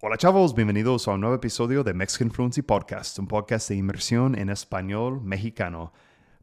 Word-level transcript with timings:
Hola 0.00 0.16
chavos, 0.16 0.54
bienvenidos 0.54 1.08
a 1.08 1.14
un 1.14 1.22
nuevo 1.22 1.34
episodio 1.34 1.82
de 1.82 1.92
Mexican 1.92 2.30
Fluency 2.30 2.62
Podcast, 2.62 3.18
un 3.18 3.26
podcast 3.26 3.68
de 3.68 3.74
inmersión 3.74 4.38
en 4.38 4.48
español 4.48 5.20
mexicano. 5.24 5.92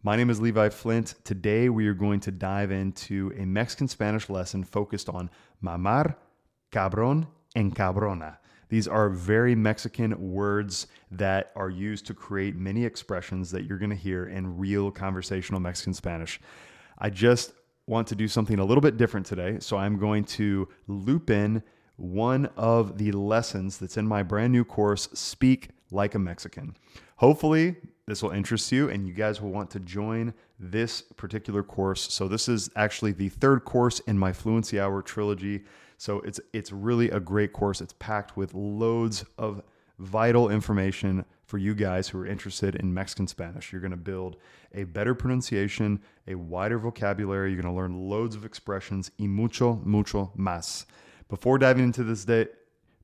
My 0.03 0.17
name 0.17 0.29
is 0.29 0.41
Levi 0.41 0.67
Flint. 0.67 1.13
Today 1.23 1.69
we 1.69 1.87
are 1.87 1.93
going 1.93 2.19
to 2.19 2.31
dive 2.31 2.69
into 2.69 3.31
a 3.39 3.45
Mexican 3.45 3.87
Spanish 3.87 4.29
lesson 4.29 4.65
focused 4.65 5.07
on 5.07 5.29
mamar, 5.63 6.17
cabrón, 6.73 7.27
and 7.55 7.73
cabrona. 7.73 8.39
These 8.67 8.89
are 8.89 9.07
very 9.09 9.55
Mexican 9.55 10.33
words 10.33 10.87
that 11.11 11.53
are 11.55 11.69
used 11.69 12.05
to 12.07 12.13
create 12.13 12.57
many 12.57 12.83
expressions 12.83 13.51
that 13.51 13.63
you're 13.63 13.79
going 13.79 13.89
to 13.89 13.95
hear 13.95 14.25
in 14.25 14.57
real 14.57 14.91
conversational 14.91 15.61
Mexican 15.61 15.93
Spanish. 15.93 16.41
I 16.97 17.09
just 17.09 17.53
want 17.87 18.07
to 18.09 18.15
do 18.15 18.27
something 18.27 18.59
a 18.59 18.65
little 18.65 18.81
bit 18.81 18.97
different 18.97 19.25
today, 19.25 19.59
so 19.61 19.77
I'm 19.77 19.97
going 19.97 20.25
to 20.25 20.67
loop 20.87 21.29
in 21.29 21.63
one 21.97 22.47
of 22.57 22.97
the 22.97 23.11
lessons 23.11 23.77
that's 23.77 23.97
in 23.97 24.07
my 24.07 24.23
brand 24.23 24.51
new 24.51 24.63
course, 24.63 25.07
Speak 25.13 25.69
Like 25.91 26.15
a 26.15 26.19
Mexican. 26.19 26.75
Hopefully, 27.17 27.75
this 28.07 28.21
will 28.21 28.31
interest 28.31 28.71
you 28.71 28.89
and 28.89 29.07
you 29.07 29.13
guys 29.13 29.41
will 29.41 29.51
want 29.51 29.69
to 29.71 29.79
join 29.79 30.33
this 30.59 31.01
particular 31.01 31.63
course. 31.63 32.13
So 32.13 32.27
this 32.27 32.47
is 32.47 32.69
actually 32.75 33.13
the 33.13 33.29
third 33.29 33.65
course 33.65 33.99
in 34.01 34.17
my 34.17 34.31
Fluency 34.31 34.79
Hour 34.79 35.01
trilogy. 35.01 35.63
So 35.97 36.19
it's 36.21 36.39
it's 36.53 36.71
really 36.71 37.09
a 37.09 37.19
great 37.19 37.53
course. 37.53 37.81
It's 37.81 37.93
packed 37.93 38.37
with 38.37 38.53
loads 38.53 39.25
of 39.37 39.61
vital 39.99 40.49
information 40.49 41.25
for 41.45 41.57
you 41.57 41.73
guys 41.73 42.09
who 42.09 42.19
are 42.19 42.27
interested 42.27 42.75
in 42.75 42.93
Mexican 42.93 43.27
Spanish. 43.27 43.71
You're 43.71 43.81
going 43.81 43.91
to 43.91 43.97
build 43.97 44.37
a 44.73 44.83
better 44.83 45.15
pronunciation, 45.15 46.01
a 46.27 46.35
wider 46.35 46.77
vocabulary, 46.79 47.51
you're 47.53 47.61
going 47.61 47.73
to 47.73 47.79
learn 47.79 48.09
loads 48.09 48.35
of 48.35 48.45
expressions 48.45 49.11
y 49.19 49.25
mucho 49.25 49.81
mucho 49.85 50.31
más. 50.37 50.85
Before 51.29 51.57
diving 51.57 51.85
into 51.85 52.03
this 52.03 52.25
day, 52.25 52.47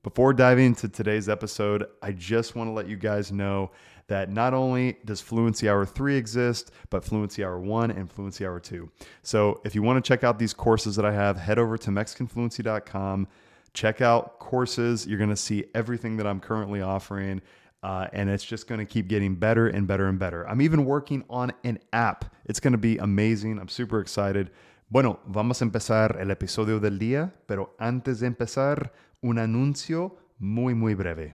before 0.03 0.33
diving 0.33 0.67
into 0.67 0.87
today's 0.87 1.29
episode, 1.29 1.85
I 2.01 2.11
just 2.11 2.55
want 2.55 2.67
to 2.67 2.71
let 2.71 2.87
you 2.87 2.95
guys 2.95 3.31
know 3.31 3.71
that 4.07 4.29
not 4.29 4.53
only 4.53 4.97
does 5.05 5.21
Fluency 5.21 5.69
Hour 5.69 5.85
3 5.85 6.15
exist, 6.15 6.71
but 6.89 7.03
Fluency 7.03 7.43
Hour 7.43 7.59
1 7.59 7.91
and 7.91 8.11
Fluency 8.11 8.45
Hour 8.45 8.59
2. 8.59 8.89
So 9.21 9.61
if 9.63 9.73
you 9.73 9.81
want 9.81 10.03
to 10.03 10.07
check 10.07 10.23
out 10.23 10.37
these 10.37 10.53
courses 10.53 10.95
that 10.97 11.05
I 11.05 11.13
have, 11.13 11.37
head 11.37 11.57
over 11.57 11.77
to 11.77 11.91
MexicanFluency.com. 11.91 13.27
Check 13.73 14.01
out 14.01 14.39
courses. 14.39 15.07
You're 15.07 15.17
going 15.17 15.29
to 15.29 15.35
see 15.35 15.65
everything 15.73 16.17
that 16.17 16.27
I'm 16.27 16.39
currently 16.39 16.81
offering. 16.81 17.41
Uh, 17.83 18.07
and 18.13 18.29
it's 18.29 18.43
just 18.43 18.67
going 18.67 18.79
to 18.79 18.85
keep 18.85 19.07
getting 19.07 19.33
better 19.33 19.67
and 19.67 19.87
better 19.87 20.07
and 20.07 20.19
better. 20.19 20.47
I'm 20.47 20.61
even 20.61 20.85
working 20.85 21.23
on 21.29 21.51
an 21.63 21.79
app. 21.93 22.25
It's 22.45 22.59
going 22.59 22.73
to 22.73 22.77
be 22.77 22.97
amazing. 22.97 23.59
I'm 23.59 23.69
super 23.69 23.99
excited. 23.99 24.51
Bueno, 24.91 25.21
vamos 25.25 25.61
a 25.61 25.63
empezar 25.63 26.17
el 26.19 26.31
episodio 26.31 26.81
del 26.81 26.99
día, 26.99 27.33
pero 27.45 27.77
antes 27.79 28.19
de 28.19 28.27
empezar, 28.27 28.91
un 29.21 29.39
anuncio 29.39 30.17
muy, 30.37 30.75
muy 30.75 30.95
breve. 30.95 31.31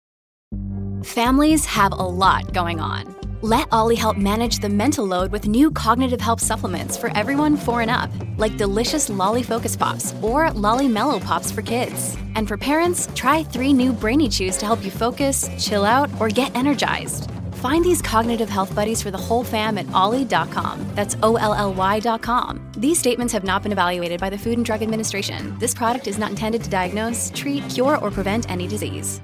Families 1.04 1.64
have 1.64 1.92
a 1.92 2.04
lot 2.04 2.52
going 2.52 2.80
on. 2.80 3.04
Let 3.42 3.68
OLLY 3.70 3.94
help 3.94 4.16
manage 4.16 4.58
the 4.58 4.68
mental 4.68 5.06
load 5.06 5.30
with 5.30 5.46
new 5.46 5.70
cognitive 5.70 6.20
help 6.20 6.40
supplements 6.40 6.96
for 6.96 7.16
everyone 7.16 7.56
four 7.56 7.80
and 7.80 7.92
up, 7.92 8.10
like 8.38 8.56
delicious 8.56 9.08
Lolly 9.08 9.44
Focus 9.44 9.76
Pops 9.76 10.12
or 10.20 10.50
Lolly 10.50 10.88
Mellow 10.88 11.20
Pops 11.20 11.52
for 11.52 11.62
kids. 11.62 12.16
And 12.34 12.48
for 12.48 12.56
parents, 12.56 13.08
try 13.14 13.44
three 13.44 13.72
new 13.72 13.92
Brainy 13.92 14.28
Chews 14.28 14.56
to 14.58 14.66
help 14.66 14.84
you 14.84 14.90
focus, 14.90 15.48
chill 15.60 15.84
out, 15.84 16.10
or 16.18 16.28
get 16.28 16.52
energized. 16.56 17.30
Find 17.64 17.82
these 17.82 18.02
cognitive 18.02 18.50
health 18.50 18.74
buddies 18.74 19.02
for 19.02 19.10
the 19.10 19.16
whole 19.16 19.42
fam 19.42 19.78
at 19.78 19.90
olly.com. 19.92 20.86
That's 20.94 21.16
O 21.22 21.36
L 21.36 21.54
L 21.54 21.72
Y.com. 21.72 22.60
These 22.76 22.98
statements 22.98 23.32
have 23.32 23.42
not 23.42 23.62
been 23.62 23.72
evaluated 23.72 24.20
by 24.20 24.28
the 24.28 24.36
Food 24.36 24.58
and 24.58 24.66
Drug 24.66 24.82
Administration. 24.82 25.58
This 25.58 25.72
product 25.72 26.06
is 26.06 26.18
not 26.18 26.28
intended 26.28 26.62
to 26.64 26.68
diagnose, 26.68 27.32
treat, 27.34 27.66
cure, 27.70 27.96
or 28.02 28.10
prevent 28.10 28.50
any 28.50 28.66
disease. 28.66 29.22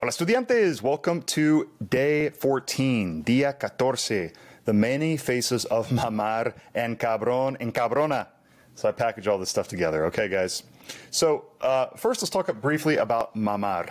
Hola 0.00 0.10
estudiantes, 0.10 0.82
welcome 0.82 1.22
to 1.22 1.70
day 1.88 2.30
14, 2.30 3.22
día 3.22 3.54
14, 3.78 4.32
the 4.64 4.72
many 4.72 5.16
faces 5.16 5.64
of 5.66 5.88
mamar 5.90 6.52
and 6.74 6.98
cabrón 6.98 7.56
and 7.60 7.72
cabrona. 7.72 8.26
So 8.74 8.88
I 8.88 8.90
package 8.90 9.28
all 9.28 9.38
this 9.38 9.50
stuff 9.50 9.68
together. 9.68 10.06
Okay, 10.06 10.26
guys. 10.26 10.64
So 11.12 11.44
uh, 11.60 11.90
first, 11.96 12.22
let's 12.22 12.30
talk 12.30 12.52
briefly 12.60 12.96
about 12.96 13.36
mamar. 13.36 13.88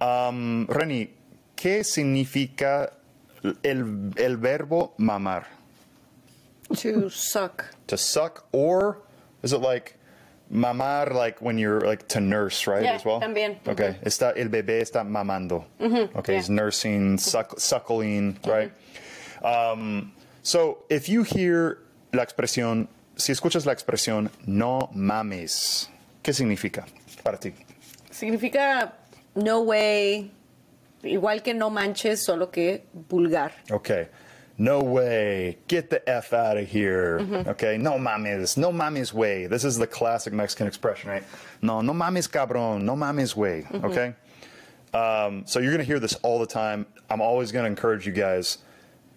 Um, 0.00 0.66
Reni, 0.68 1.12
¿qué 1.62 1.84
significa 1.84 2.92
el, 3.62 4.12
el 4.16 4.36
verbo 4.36 4.94
mamar? 4.98 5.46
To 6.74 7.08
suck. 7.08 7.64
To 7.86 7.96
suck, 7.96 8.46
or 8.50 8.98
is 9.42 9.52
it 9.52 9.60
like 9.60 9.96
mamar, 10.50 11.12
like 11.14 11.40
when 11.40 11.58
you're 11.58 11.80
like 11.80 12.08
to 12.08 12.20
nurse, 12.20 12.66
right? 12.66 12.82
Yeah, 12.82 12.94
as 12.94 13.04
well. 13.04 13.20
también. 13.20 13.58
Okay. 13.66 13.96
Está 14.02 14.32
el 14.36 14.48
bebé 14.48 14.80
está 14.80 15.04
mamando. 15.04 15.64
Okay, 16.16 16.36
he's 16.36 16.48
yeah. 16.48 16.54
nursing, 16.54 17.18
suck, 17.18 17.60
suckling, 17.60 18.38
right? 18.46 18.72
Um, 19.44 20.12
so 20.42 20.78
if 20.88 21.08
you 21.08 21.22
hear 21.22 21.78
la 22.12 22.24
expresión, 22.24 22.88
si 23.16 23.32
escuchas 23.32 23.66
la 23.66 23.72
expresión 23.72 24.30
no 24.46 24.90
mames, 24.94 25.88
¿qué 26.24 26.32
significa 26.32 26.86
para 27.22 27.38
ti? 27.38 27.52
Significa 28.10 28.92
no 29.34 29.62
way, 29.62 30.30
igual 31.02 31.42
que 31.42 31.54
no 31.54 31.70
manches, 31.70 32.24
solo 32.24 32.46
que 32.46 32.82
vulgar. 33.08 33.52
Okay. 33.70 34.08
No 34.58 34.80
way. 34.80 35.58
Get 35.66 35.88
the 35.90 36.06
F 36.08 36.32
out 36.32 36.56
of 36.56 36.68
here. 36.68 37.18
Okay. 37.48 37.78
No 37.78 37.92
mames. 37.92 38.56
No 38.56 38.70
mames 38.70 39.12
way. 39.12 39.46
This 39.46 39.64
is 39.64 39.78
the 39.78 39.86
classic 39.86 40.32
Mexican 40.32 40.66
expression, 40.66 41.10
right? 41.10 41.24
No, 41.62 41.80
no 41.80 41.92
mames 41.92 42.28
cabrón. 42.28 42.82
No 42.82 42.94
mames 42.94 43.34
way. 43.34 43.66
Okay. 43.72 44.14
Um, 44.94 45.44
so 45.46 45.58
you're 45.58 45.70
going 45.72 45.80
to 45.80 45.86
hear 45.86 45.98
this 45.98 46.14
all 46.22 46.38
the 46.38 46.46
time. 46.46 46.86
I'm 47.08 47.22
always 47.22 47.50
going 47.50 47.64
to 47.64 47.70
encourage 47.70 48.06
you 48.06 48.12
guys 48.12 48.58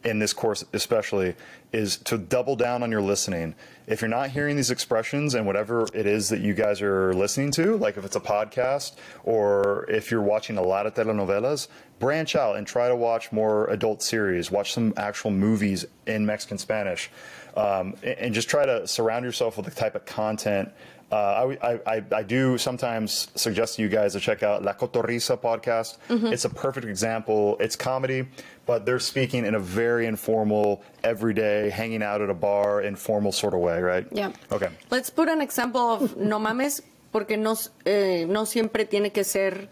in 0.06 0.20
this 0.20 0.34
course, 0.34 0.64
especially, 0.72 1.36
is 1.76 1.98
to 1.98 2.18
double 2.18 2.56
down 2.56 2.82
on 2.84 2.90
your 2.90 3.02
listening. 3.02 3.54
If 3.86 4.02
you're 4.02 4.10
not 4.10 4.30
hearing 4.30 4.56
these 4.56 4.72
expressions 4.72 5.36
and 5.36 5.46
whatever 5.46 5.86
it 5.94 6.08
is 6.08 6.30
that 6.30 6.40
you 6.40 6.54
guys 6.54 6.82
are 6.82 7.14
listening 7.14 7.52
to, 7.52 7.76
like 7.76 7.98
if 7.98 8.06
it's 8.06 8.16
a 8.16 8.22
podcast 8.22 8.94
or 9.24 9.86
if 9.90 10.10
you're 10.10 10.22
watching 10.22 10.58
a 10.58 10.62
lot 10.62 10.88
of 10.88 10.94
telenovelas, 10.94 11.68
branch 12.00 12.36
out 12.36 12.56
and 12.56 12.66
try 12.66 12.88
to 12.88 12.96
watch 12.96 13.32
more 13.32 13.68
adult 13.68 14.02
series, 14.02 14.50
watch 14.50 14.74
some 14.74 14.94
actual 14.96 15.32
movies 15.32 15.86
in 16.08 16.26
Mexican 16.26 16.58
Spanish, 16.58 17.12
um, 17.58 17.96
and, 18.04 18.34
just 18.34 18.50
try 18.50 18.66
to 18.66 18.88
surround 18.88 19.24
yourself 19.26 19.58
with 19.58 19.66
the 19.66 19.72
type 19.72 19.96
of 19.96 20.06
content. 20.06 20.70
Uh, 21.12 21.56
I, 21.62 21.80
I, 21.86 22.04
I 22.12 22.24
do 22.24 22.58
sometimes 22.58 23.30
suggest 23.36 23.76
to 23.76 23.82
you 23.84 23.90
guys 23.90 24.14
to 24.14 24.20
check 24.20 24.44
out 24.44 24.64
La 24.64 24.74
Cotorrisa 24.74 25.38
podcast. 25.40 25.98
It's 26.34 26.46
a 26.46 26.50
perfect 26.50 26.88
example. 26.88 27.58
It's 27.60 27.76
comedy, 27.76 28.28
but 28.66 28.86
they're 28.86 29.00
speaking 29.00 29.46
in 29.46 29.54
a 29.56 29.60
very 29.60 30.08
informal, 30.08 30.84
everyday, 31.04 31.65
hanging 31.70 32.04
out 32.04 32.22
at 32.22 32.30
a 32.30 32.34
bar, 32.34 32.82
informal 32.82 33.32
sort 33.32 33.54
of 33.54 33.60
way, 33.60 33.82
right? 33.82 34.08
Yeah. 34.12 34.32
Okay. 34.52 34.70
Let's 34.90 35.10
put 35.10 35.30
an 35.30 35.42
example 35.42 35.82
of 35.82 36.18
no 36.18 36.40
mames, 36.40 36.82
porque 37.12 37.38
no, 37.38 37.56
eh, 37.86 38.26
no 38.28 38.46
siempre 38.46 38.86
tiene 38.86 39.12
que 39.12 39.24
ser 39.24 39.70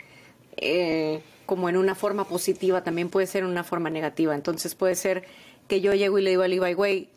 eh, 0.58 1.22
como 1.46 1.70
en 1.70 1.78
una 1.78 1.96
forma 1.96 2.26
positiva, 2.26 2.84
también 2.84 3.10
puede 3.10 3.28
ser 3.28 3.44
en 3.44 3.50
una 3.50 3.64
forma 3.64 3.90
negativa. 3.90 4.34
Entonces 4.34 4.76
puede 4.76 4.96
ser 4.96 5.24
que 5.68 5.82
yo 5.82 5.94
llego 5.94 6.18
y 6.20 6.22
le 6.22 6.32
digo 6.32 6.44
a 6.44 6.48
Levi, 6.48 6.74
güey, 6.74 7.10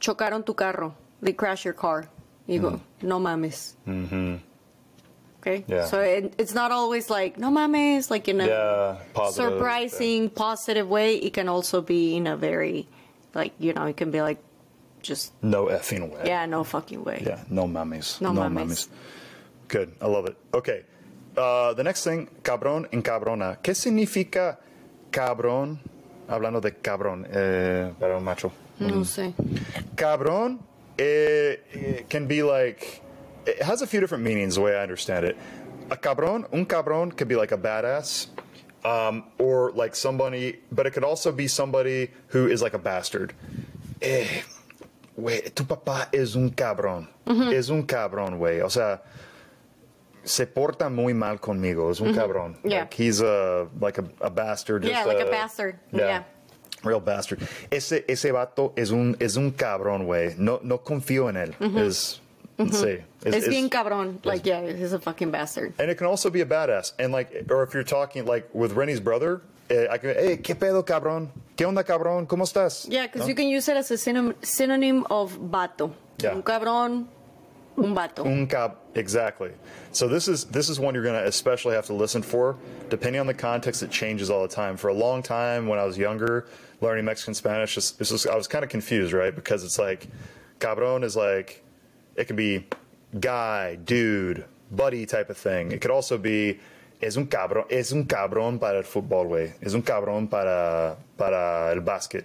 chocaron 0.00 0.44
tu 0.44 0.54
carro, 0.54 0.94
they 1.22 1.34
crashed 1.34 1.64
your 1.64 1.74
car. 1.74 2.08
Y 2.46 2.52
digo, 2.52 2.80
no 3.02 3.20
mames. 3.20 3.76
Mm-hmm. 3.86 4.36
Okay? 5.40 5.64
Yeah. 5.68 5.86
So 5.86 6.00
it, 6.00 6.34
it's 6.38 6.54
not 6.54 6.72
always 6.72 7.10
like, 7.10 7.38
no 7.38 7.50
mames, 7.50 8.10
like 8.10 8.26
in 8.28 8.40
a 8.40 8.46
Yeah, 8.46 8.96
positive, 9.14 9.52
surprising, 9.52 10.30
positive 10.30 10.88
way. 10.88 11.16
It 11.16 11.34
can 11.34 11.48
also 11.48 11.82
be 11.82 12.16
in 12.16 12.26
a 12.26 12.36
very, 12.36 12.88
like, 13.34 13.52
you 13.58 13.72
know, 13.72 13.84
it 13.86 13.96
can 13.96 14.10
be 14.10 14.20
like, 14.22 14.38
just, 15.02 15.32
No 15.42 15.66
effing 15.66 16.10
way. 16.10 16.22
yeah, 16.26 16.46
no 16.46 16.64
fucking 16.64 17.04
way. 17.04 17.22
Yeah, 17.24 17.44
no 17.50 17.66
mummies. 17.66 18.20
No 18.20 18.32
mummies. 18.32 18.88
Good, 19.68 19.92
I 20.00 20.06
love 20.06 20.26
it. 20.26 20.36
Okay, 20.52 20.84
uh, 21.36 21.72
the 21.74 21.84
next 21.84 22.02
thing, 22.04 22.28
cabrón 22.42 22.88
and 22.92 23.04
cabrona. 23.04 23.58
¿Qué 23.62 23.74
significa 23.74 24.58
cabrón? 25.12 25.78
Hablando 26.28 26.60
de 26.60 26.72
cabrón, 26.72 27.26
eh, 27.30 27.92
para 27.98 28.16
un 28.18 28.24
macho. 28.24 28.52
No 28.80 29.02
sé. 29.04 29.32
Cabrón 29.96 30.58
it, 30.98 31.64
it 31.72 32.10
can 32.10 32.26
be 32.26 32.42
like, 32.42 33.02
it 33.46 33.62
has 33.62 33.82
a 33.82 33.86
few 33.86 34.00
different 34.00 34.24
meanings 34.24 34.56
the 34.56 34.60
way 34.60 34.74
I 34.76 34.82
understand 34.82 35.24
it. 35.26 35.36
A 35.90 35.96
cabrón, 35.96 36.46
un 36.52 36.66
cabrón 36.66 37.16
could 37.16 37.28
be 37.28 37.36
like 37.36 37.52
a 37.52 37.56
badass, 37.56 38.26
um, 38.84 39.24
or 39.38 39.72
like 39.72 39.94
somebody, 39.96 40.58
but 40.70 40.86
it 40.86 40.92
could 40.92 41.04
also 41.04 41.32
be 41.32 41.48
somebody 41.48 42.10
who 42.28 42.46
is 42.48 42.62
like 42.62 42.74
a 42.74 42.78
bastard. 42.78 43.32
Eh, 44.00 44.26
güey, 45.16 45.54
tu 45.54 45.64
papá 45.64 46.08
es 46.12 46.34
un 46.36 46.50
cabrón. 46.50 47.08
Es 47.52 47.68
un 47.70 47.84
cabrón, 47.84 48.38
güey. 48.38 48.62
O 48.62 48.68
sea, 48.68 49.00
se 50.24 50.46
porta 50.46 50.90
muy 50.90 51.12
mal 51.12 51.38
conmigo. 51.38 51.90
Es 51.90 52.00
un 52.00 52.14
cabrón. 52.14 52.56
Yeah. 52.64 52.80
Like 52.80 52.94
he's 52.94 53.20
a 53.20 53.68
like 53.80 53.98
a, 53.98 54.04
a 54.20 54.30
bastard. 54.30 54.84
Yeah, 54.84 55.04
like 55.04 55.20
a 55.20 55.30
bastard. 55.30 55.78
Yeah. 55.92 56.24
Real 56.84 57.00
bastard. 57.00 57.40
Ese, 57.72 58.04
ese 58.08 58.30
vato 58.32 58.72
es 58.76 58.90
un, 58.92 59.16
es 59.18 59.36
un 59.36 59.50
cabrón, 59.50 60.06
güey. 60.06 60.36
No, 60.38 60.60
no 60.62 60.78
confío 60.78 61.28
en 61.28 61.36
él. 61.36 61.54
Es 61.76 62.20
Sí. 62.58 63.02
Es, 63.24 63.34
It's- 63.34 63.46
it's- 63.46 63.68
cabrón. 63.70 64.18
Like, 64.24 64.44
yeah, 64.44 64.62
he's 64.72 64.92
a 64.92 64.98
fucking 64.98 65.30
bastard. 65.30 65.74
And 65.78 65.90
it 65.90 65.96
can 65.98 66.06
also 66.06 66.28
be 66.30 66.40
a 66.40 66.46
badass. 66.46 66.92
And 66.98 67.12
like, 67.12 67.44
or 67.50 67.62
if 67.62 67.72
you're 67.72 67.84
talking 67.84 68.24
like 68.26 68.48
with 68.52 68.72
Reni's 68.74 69.00
brother, 69.00 69.42
eh, 69.70 69.86
I 69.90 69.98
can, 69.98 70.10
hey, 70.14 70.38
¿qué 70.42 70.54
pedo, 70.58 70.82
cabrón? 70.84 71.28
¿Qué 71.56 71.64
onda, 71.66 71.84
cabrón? 71.84 72.26
¿Cómo 72.26 72.42
estás? 72.44 72.86
Yeah, 72.88 73.06
because 73.06 73.22
¿No? 73.22 73.28
you 73.28 73.34
can 73.34 73.46
use 73.48 73.68
it 73.68 73.76
as 73.76 73.90
a 73.90 73.96
synonym, 73.98 74.34
synonym 74.42 75.04
of 75.10 75.38
bato. 75.38 75.92
Yeah. 76.18 76.34
Un 76.34 76.42
cabrón, 76.42 77.06
un 77.76 77.94
bato. 77.94 78.24
Un 78.24 78.46
cab, 78.48 78.76
exactly. 78.94 79.50
So 79.92 80.08
this 80.08 80.26
is 80.26 80.44
this 80.46 80.68
is 80.68 80.80
one 80.80 80.94
you're 80.94 81.04
going 81.04 81.20
to 81.20 81.26
especially 81.28 81.74
have 81.76 81.86
to 81.86 81.94
listen 81.94 82.22
for. 82.22 82.56
Depending 82.90 83.20
on 83.20 83.26
the 83.28 83.34
context, 83.34 83.82
it 83.82 83.90
changes 83.90 84.30
all 84.30 84.42
the 84.42 84.52
time. 84.52 84.76
For 84.76 84.88
a 84.88 84.94
long 84.94 85.22
time, 85.22 85.68
when 85.68 85.78
I 85.78 85.84
was 85.84 85.96
younger, 85.96 86.46
learning 86.80 87.04
Mexican 87.04 87.34
Spanish, 87.34 87.74
just, 87.74 88.00
it's 88.00 88.10
just, 88.10 88.26
I 88.26 88.34
was 88.36 88.48
kind 88.48 88.64
of 88.64 88.70
confused, 88.70 89.12
right? 89.12 89.34
Because 89.34 89.62
it's 89.64 89.78
like, 89.78 90.08
cabrón 90.60 91.04
is 91.04 91.14
like, 91.16 91.62
it 92.18 92.26
can 92.26 92.36
be 92.36 92.66
guy, 93.20 93.76
dude, 93.76 94.44
buddy 94.70 95.06
type 95.06 95.30
of 95.30 95.38
thing. 95.38 95.72
It 95.72 95.80
could 95.80 95.92
also 95.92 96.18
be 96.18 96.58
es 97.00 97.16
un 97.16 97.28
cabrón, 97.28 97.64
es 97.70 97.92
un 97.92 98.06
cabrón 98.06 98.58
para 98.58 98.78
el 98.78 98.84
fútbol, 98.84 99.28
güey. 99.28 99.52
Es 99.62 99.74
un 99.74 99.82
cabrón 99.82 100.28
para 100.28 100.96
para 101.16 101.72
el 101.72 101.80
básquet. 101.80 102.24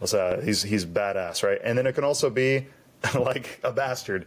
O 0.00 0.06
sea, 0.06 0.40
he's 0.42 0.62
he's 0.62 0.84
badass, 0.84 1.42
right? 1.42 1.60
And 1.62 1.78
then 1.78 1.86
it 1.86 1.94
can 1.94 2.04
also 2.04 2.28
be 2.30 2.66
like 3.14 3.60
a 3.62 3.70
bastard. 3.70 4.26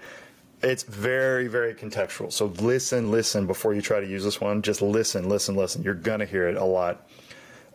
It's 0.61 0.83
very, 0.83 1.47
very 1.47 1.73
contextual. 1.73 2.31
So 2.31 2.45
listen, 2.45 3.11
listen 3.11 3.45
before 3.45 3.73
you 3.73 3.81
try 3.81 3.99
to 3.99 4.07
use 4.07 4.23
this 4.23 4.39
one. 4.39 4.61
Just 4.61 4.81
listen, 4.81 5.27
listen, 5.27 5.55
listen. 5.55 5.83
You're 5.83 5.93
gonna 5.93 6.25
hear 6.25 6.47
it 6.47 6.55
a 6.55 6.63
lot. 6.63 7.07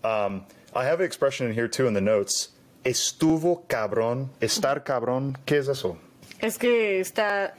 Um, 0.03 0.47
I 0.75 0.85
have 0.85 1.01
an 1.01 1.07
expression 1.07 1.47
in 1.47 1.53
here 1.53 1.69
too 1.69 1.87
in 1.87 1.93
the 1.93 2.01
notes. 2.01 2.49
Estuvo 2.83 3.67
cabrón. 3.69 4.31
Estar 4.41 4.83
cabrón. 4.83 5.37
¿Qué 5.45 5.59
es 5.59 5.69
eso? 5.69 5.99
Es 6.43 6.59
que 6.59 7.01
está. 7.01 7.55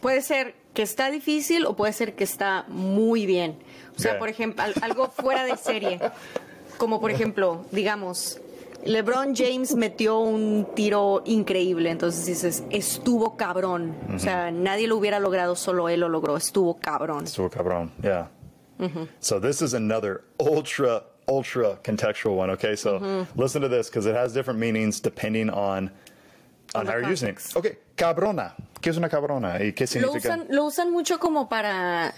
Puede 0.00 0.20
ser 0.22 0.54
que 0.74 0.82
está 0.82 1.10
difícil 1.10 1.64
o 1.66 1.74
puede 1.74 1.92
ser 1.92 2.14
que 2.14 2.24
está 2.24 2.64
muy 2.68 3.24
bien. 3.26 3.58
O 3.96 3.98
sea, 3.98 4.12
Yeah. 4.12 4.18
por 4.18 4.28
ejemplo, 4.28 4.62
al- 4.62 4.74
algo 4.82 5.08
fuera 5.10 5.44
de 5.44 5.56
serie. 5.56 5.98
Como 6.76 7.00
por 7.00 7.10
ejemplo, 7.10 7.64
digamos, 7.72 8.38
LeBron 8.84 9.34
James 9.34 9.74
metió 9.74 10.18
un 10.18 10.68
tiro 10.74 11.22
increíble. 11.24 11.90
Entonces 11.90 12.26
dices, 12.26 12.62
estuvo 12.70 13.36
cabrón. 13.38 13.94
O 14.14 14.18
sea, 14.18 14.50
nadie 14.50 14.86
lo 14.86 14.96
hubiera 14.98 15.18
logrado, 15.18 15.56
solo 15.56 15.88
él 15.88 16.00
lo 16.00 16.10
logró. 16.10 16.36
Estuvo 16.36 16.78
cabrón. 16.78 17.24
Estuvo 17.24 17.48
cabrón. 17.48 17.90
Yeah. 18.02 18.28
So 19.20 19.40
this 19.40 19.62
is 19.62 19.72
another 19.72 20.24
ultra, 20.38 21.02
ultra 21.26 21.80
contextual 21.82 22.36
one. 22.36 22.52
Okay, 22.52 22.76
so 22.76 23.00
listen 23.34 23.62
to 23.62 23.68
this 23.70 23.88
because 23.88 24.06
it 24.06 24.14
has 24.14 24.34
different 24.34 24.60
meanings 24.60 25.00
depending 25.00 25.48
on 25.48 25.90
on 26.74 26.84
the 26.84 26.92
how 26.92 26.98
you're 26.98 27.10
using 27.10 27.30
it. 27.30 27.40
Okay, 27.56 27.78
cabrona. 27.96 28.54
¿Qué 28.80 28.90
es 28.90 28.96
una 28.96 29.08
cabrona? 29.08 29.62
¿Y 29.64 29.72
qué 29.72 29.84
Lo 29.84 29.88
significa? 29.88 30.18
usan, 30.34 30.46
lo 30.50 30.64
usan 30.64 30.92
mucho 30.92 31.18
como 31.18 31.48
para. 31.48 32.14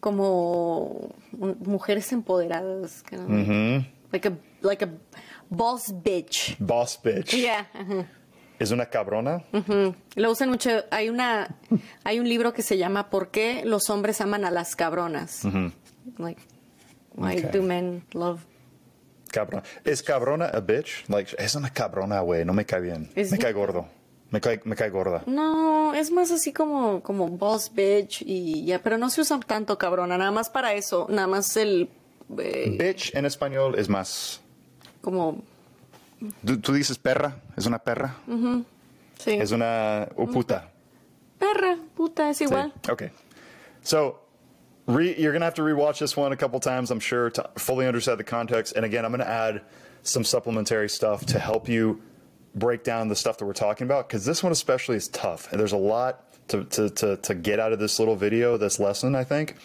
como 0.00 1.10
mujeres 1.32 2.12
empoderadas. 2.12 3.02
no- 3.12 3.84
Like 4.12 4.28
a, 4.28 4.32
like 4.60 4.84
a 4.84 4.88
boss 5.48 5.92
bitch. 6.02 6.56
Boss 6.58 7.00
bitch. 7.02 7.30
Yeah. 7.34 7.66
¿Es 8.58 8.70
una 8.70 8.86
cabrona? 8.86 9.42
Lo 10.14 10.30
usan 10.30 10.50
mucho. 10.50 10.70
Hay 10.92 11.08
una, 11.08 11.56
hay 12.04 12.20
un 12.20 12.28
libro 12.28 12.52
que 12.52 12.62
se 12.62 12.78
llama 12.78 13.10
¿Por 13.10 13.30
qué 13.32 13.62
los 13.64 13.90
hombres 13.90 14.20
aman 14.20 14.44
a 14.44 14.50
las 14.52 14.76
cabronas? 14.76 15.42
Like, 16.18 16.40
why 17.16 17.38
Okay. 17.38 17.50
do 17.50 17.62
men 17.62 18.04
love? 18.12 18.42
Cabrona. 19.32 19.64
¿Es 19.84 20.00
cabrona 20.02 20.44
a 20.46 20.60
bitch? 20.60 21.08
Like, 21.08 21.34
es 21.38 21.56
una 21.56 21.70
cabrona, 21.70 22.20
güey. 22.20 22.44
No 22.44 22.52
me 22.52 22.64
cae 22.64 22.80
bien. 22.80 23.10
Es 23.16 23.32
me 23.32 23.38
cae 23.38 23.52
gordo. 23.52 23.88
Me 24.34 24.40
cae, 24.40 24.60
me 24.64 24.74
cae 24.74 24.90
gorda. 24.90 25.22
No, 25.26 25.94
es 25.94 26.10
más 26.10 26.32
así 26.32 26.52
como, 26.52 27.00
como 27.04 27.28
boss 27.28 27.72
bitch 27.72 28.20
y 28.26 28.64
ya, 28.64 28.80
pero 28.82 28.98
no 28.98 29.08
se 29.08 29.20
usa 29.20 29.38
tanto 29.38 29.78
cabrona, 29.78 30.18
nada 30.18 30.32
más 30.32 30.50
para 30.50 30.74
eso, 30.74 31.06
nada 31.08 31.28
más 31.28 31.56
el, 31.56 31.88
eh, 32.38 32.76
Bitch 32.76 33.14
en 33.14 33.26
español 33.26 33.76
es 33.78 33.88
más. 33.88 34.40
como, 35.02 35.40
¿Tú, 36.44 36.58
tú 36.58 36.72
dices 36.72 36.98
perra? 36.98 37.36
¿Es 37.56 37.66
una 37.66 37.78
perra? 37.78 38.16
sí, 39.20 39.34
Es 39.34 39.52
una. 39.52 40.08
o 40.16 40.26
puta. 40.26 40.68
perra, 41.38 41.78
puta, 41.94 42.30
es 42.30 42.40
igual. 42.40 42.72
Sí. 42.84 42.90
Okay. 42.90 43.10
So 43.84 44.18
re, 44.88 45.14
you're 45.16 45.30
going 45.30 45.42
to 45.42 45.46
have 45.46 45.54
to 45.54 45.62
rewatch 45.62 46.00
this 46.00 46.16
one 46.16 46.32
a 46.32 46.36
couple 46.36 46.58
times, 46.58 46.90
I'm 46.90 46.98
sure, 46.98 47.30
to 47.30 47.48
fully 47.56 47.86
understand 47.86 48.18
the 48.18 48.24
context. 48.24 48.74
And 48.74 48.84
again, 48.84 49.04
I'm 49.04 49.12
going 49.12 49.24
to 49.24 49.30
add 49.30 49.62
some 50.02 50.24
supplementary 50.24 50.88
stuff 50.88 51.24
to 51.26 51.38
help 51.38 51.68
you 51.68 52.00
break 52.54 52.84
down 52.84 53.08
the 53.08 53.16
stuff 53.16 53.38
that 53.38 53.44
we're 53.44 53.52
talking 53.52 53.86
about 53.86 54.08
because 54.08 54.24
this 54.24 54.42
one 54.42 54.52
especially 54.52 54.96
is 54.96 55.08
tough. 55.08 55.50
And 55.50 55.60
there's 55.60 55.72
a 55.72 55.76
lot 55.76 56.48
to, 56.48 56.64
to, 56.64 56.90
to, 56.90 57.16
to 57.16 57.34
get 57.34 57.58
out 57.58 57.72
of 57.72 57.78
this 57.78 57.98
little 57.98 58.16
video, 58.16 58.56
this 58.56 58.78
lesson, 58.78 59.14
I 59.14 59.24
think, 59.24 59.56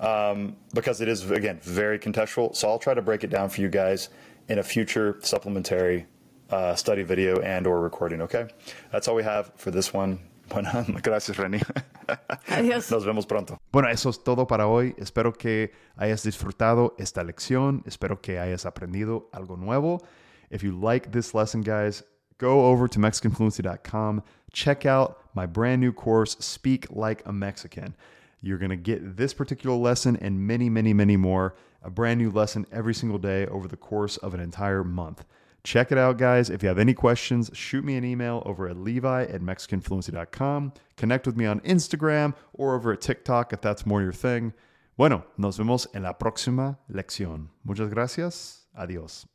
um, 0.00 0.56
because 0.74 1.00
it 1.00 1.08
is, 1.08 1.30
again, 1.30 1.60
very 1.62 1.98
contextual. 1.98 2.54
So 2.54 2.68
I'll 2.68 2.78
try 2.78 2.94
to 2.94 3.02
break 3.02 3.24
it 3.24 3.30
down 3.30 3.48
for 3.48 3.60
you 3.60 3.68
guys 3.68 4.08
in 4.48 4.58
a 4.58 4.62
future 4.62 5.18
supplementary 5.22 6.06
uh, 6.50 6.74
study 6.74 7.02
video 7.02 7.40
and 7.40 7.66
or 7.66 7.80
recording, 7.80 8.22
okay? 8.22 8.46
That's 8.92 9.08
all 9.08 9.14
we 9.14 9.24
have 9.24 9.52
for 9.56 9.70
this 9.70 9.92
one. 9.92 10.20
Bueno, 10.48 10.70
gracias, 11.02 11.38
Reni. 11.38 11.58
Adiós. 12.46 12.88
Nos 12.88 13.04
vemos 13.04 13.26
pronto. 13.26 13.58
Bueno, 13.72 13.88
eso 13.88 14.10
es 14.10 14.22
todo 14.22 14.46
para 14.46 14.68
hoy. 14.68 14.94
Espero 14.96 15.32
que 15.32 15.72
hayas 15.96 16.22
disfrutado 16.22 16.94
esta 16.98 17.24
lección. 17.24 17.82
Espero 17.84 18.20
que 18.20 18.38
hayas 18.38 18.64
aprendido 18.64 19.28
algo 19.32 19.56
nuevo. 19.56 20.06
If 20.48 20.62
you 20.62 20.70
like 20.70 21.10
this 21.10 21.34
lesson, 21.34 21.62
guys, 21.62 22.04
go 22.38 22.66
over 22.66 22.88
to 22.88 22.98
MexicanFluency.com. 22.98 24.22
Check 24.52 24.86
out 24.86 25.20
my 25.34 25.46
brand 25.46 25.80
new 25.80 25.92
course, 25.92 26.36
Speak 26.40 26.86
Like 26.90 27.22
a 27.26 27.32
Mexican. 27.32 27.94
You're 28.40 28.58
going 28.58 28.70
to 28.70 28.76
get 28.76 29.16
this 29.16 29.34
particular 29.34 29.76
lesson 29.76 30.16
and 30.16 30.46
many, 30.46 30.68
many, 30.68 30.92
many 30.92 31.16
more. 31.16 31.54
A 31.82 31.90
brand 31.90 32.18
new 32.18 32.30
lesson 32.30 32.66
every 32.72 32.94
single 32.94 33.18
day 33.18 33.46
over 33.46 33.68
the 33.68 33.76
course 33.76 34.16
of 34.18 34.34
an 34.34 34.40
entire 34.40 34.84
month. 34.84 35.24
Check 35.62 35.90
it 35.90 35.98
out, 35.98 36.16
guys. 36.16 36.48
If 36.48 36.62
you 36.62 36.68
have 36.68 36.78
any 36.78 36.94
questions, 36.94 37.50
shoot 37.52 37.84
me 37.84 37.96
an 37.96 38.04
email 38.04 38.42
over 38.46 38.68
at 38.68 38.76
levi 38.76 39.24
at 39.24 39.40
mexicanfluency.com. 39.40 40.72
Connect 40.96 41.26
with 41.26 41.36
me 41.36 41.44
on 41.44 41.60
Instagram 41.60 42.34
or 42.52 42.76
over 42.76 42.92
at 42.92 43.00
TikTok 43.00 43.52
if 43.52 43.60
that's 43.60 43.84
more 43.84 44.00
your 44.00 44.12
thing. 44.12 44.52
Bueno, 44.96 45.24
nos 45.36 45.58
vemos 45.58 45.86
en 45.92 46.04
la 46.04 46.14
próxima 46.14 46.78
lección. 46.88 47.48
Muchas 47.64 47.90
gracias. 47.90 48.66
Adiós. 48.78 49.26